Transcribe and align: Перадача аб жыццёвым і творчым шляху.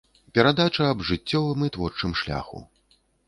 Перадача 0.37 0.87
аб 0.93 1.03
жыццёвым 1.09 1.67
і 1.67 1.71
творчым 1.77 2.17
шляху. 2.25 2.65